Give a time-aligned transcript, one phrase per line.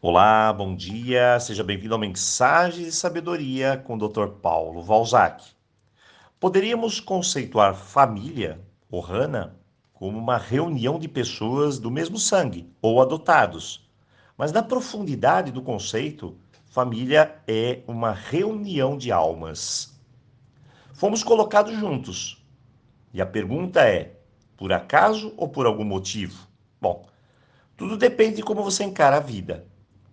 [0.00, 4.28] Olá, bom dia, seja bem-vindo ao Mensagens de Sabedoria com o Dr.
[4.40, 5.44] Paulo Valzac.
[6.38, 9.56] Poderíamos conceituar família, ou Hana,
[9.92, 13.90] como uma reunião de pessoas do mesmo sangue ou adotados.
[14.36, 16.38] Mas na profundidade do conceito,
[16.70, 20.00] família é uma reunião de almas.
[20.92, 22.40] Fomos colocados juntos.
[23.12, 24.16] E a pergunta é:
[24.56, 26.46] por acaso ou por algum motivo?
[26.80, 27.04] Bom,
[27.76, 29.66] tudo depende de como você encara a vida.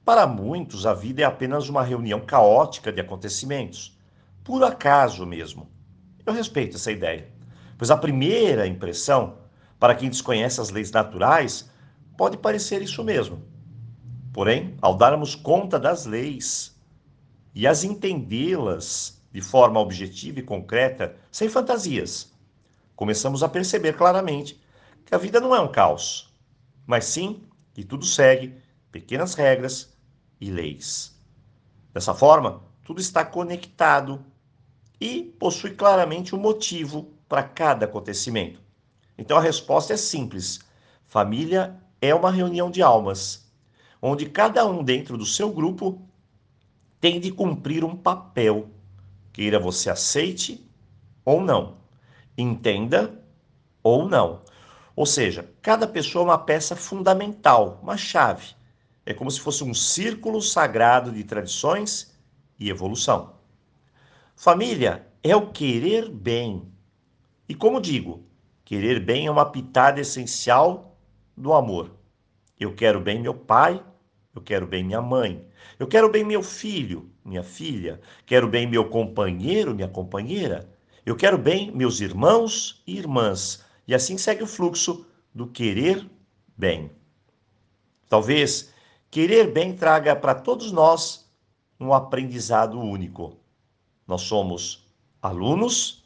[0.06, 3.98] Para muitos, a vida é apenas uma reunião caótica de acontecimentos,
[4.44, 5.68] por acaso mesmo.
[6.24, 7.28] Eu respeito essa ideia,
[7.76, 9.40] pois a primeira impressão,
[9.80, 11.72] para quem desconhece as leis naturais,
[12.16, 13.42] pode parecer isso mesmo.
[14.32, 16.80] Porém, ao darmos conta das leis
[17.56, 22.32] e as entendê-las de forma objetiva e concreta, sem fantasias,
[22.96, 24.62] começamos a perceber claramente
[25.04, 26.32] que a vida não é um caos,
[26.86, 27.42] mas sim
[27.74, 28.54] que tudo segue
[28.92, 29.95] pequenas regras
[30.40, 31.16] e leis.
[31.94, 34.24] Dessa forma, tudo está conectado
[35.00, 38.62] e possui claramente um motivo para cada acontecimento.
[39.18, 40.60] Então a resposta é simples:
[41.06, 43.50] família é uma reunião de almas,
[44.02, 46.02] onde cada um dentro do seu grupo
[47.00, 48.70] tem de cumprir um papel,
[49.32, 50.70] queira você aceite
[51.24, 51.78] ou não,
[52.38, 53.24] entenda
[53.82, 54.42] ou não.
[54.96, 58.56] Ou seja, cada pessoa é uma peça fundamental, uma chave
[59.06, 62.18] é como se fosse um círculo sagrado de tradições
[62.60, 63.36] e evolução.
[64.36, 66.68] Família é o querer bem.
[67.48, 68.24] E como digo,
[68.64, 70.98] querer bem é uma pitada essencial
[71.38, 71.92] do amor.
[72.60, 73.84] Eu quero bem meu pai,
[74.34, 75.46] eu quero bem minha mãe,
[75.78, 80.70] eu quero bem meu filho, minha filha, quero bem meu companheiro, minha companheira,
[81.06, 83.64] eu quero bem meus irmãos e irmãs.
[83.88, 86.10] E assim segue o fluxo do querer
[86.58, 86.90] bem.
[88.10, 88.74] Talvez
[89.16, 91.26] Querer bem traga para todos nós
[91.80, 93.38] um aprendizado único.
[94.06, 94.86] Nós somos
[95.22, 96.04] alunos,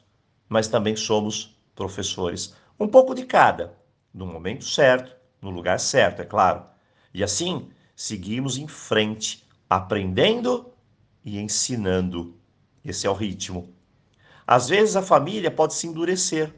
[0.47, 2.53] mas também somos professores.
[2.80, 3.75] Um pouco de cada,
[4.14, 6.64] no momento certo, no lugar certo, é claro.
[7.11, 10.71] E assim, seguimos em frente, aprendendo
[11.25, 12.37] e ensinando.
[12.86, 13.73] Esse é o ritmo.
[14.45, 16.53] Às vezes a família pode se endurecer.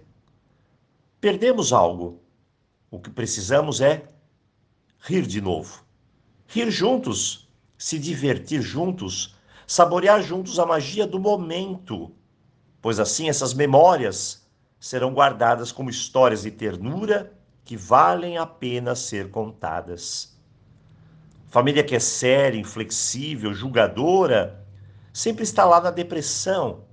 [1.22, 2.22] Perdemos algo.
[2.92, 4.06] O que precisamos é
[5.00, 5.90] rir de novo
[6.54, 7.48] rir juntos,
[7.78, 9.36] se divertir juntos,
[9.66, 12.12] saborear juntos a magia do momento,
[12.82, 14.46] pois assim essas memórias
[14.78, 17.32] serão guardadas como histórias de ternura
[17.64, 20.38] que valem a pena ser contadas.
[21.48, 24.66] Família que é séria, inflexível, julgadora,
[25.14, 26.84] sempre está lá na depressão.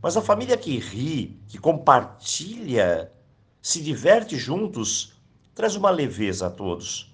[0.00, 3.12] Mas a família que ri, que compartilha,
[3.60, 5.20] se diverte juntos,
[5.54, 7.11] traz uma leveza a todos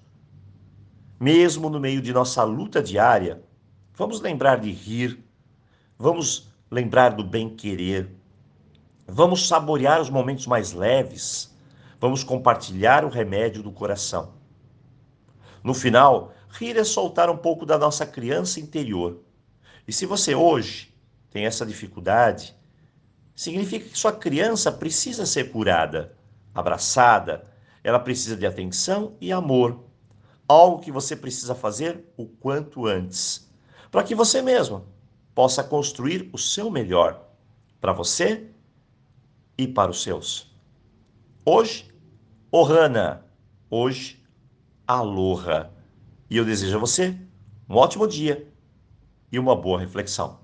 [1.19, 3.43] mesmo no meio de nossa luta diária,
[3.93, 5.21] vamos lembrar de rir,
[5.97, 8.09] vamos lembrar do bem-querer,
[9.05, 11.53] vamos saborear os momentos mais leves,
[11.99, 14.33] vamos compartilhar o remédio do coração.
[15.61, 19.19] No final, rir é soltar um pouco da nossa criança interior.
[19.85, 20.95] E se você hoje
[21.29, 22.55] tem essa dificuldade,
[23.35, 26.15] significa que sua criança precisa ser curada,
[26.55, 27.45] abraçada,
[27.83, 29.88] ela precisa de atenção e amor
[30.49, 33.47] algo que você precisa fazer o quanto antes,
[33.91, 34.83] para que você mesmo
[35.35, 37.23] possa construir o seu melhor
[37.79, 38.49] para você
[39.55, 40.51] e para os seus.
[41.45, 41.93] Hoje,
[42.51, 43.25] Ohana,
[43.69, 44.21] hoje,
[44.87, 45.71] Aloha.
[46.27, 47.15] E eu desejo a você
[47.69, 48.51] um ótimo dia
[49.31, 50.39] e uma boa reflexão.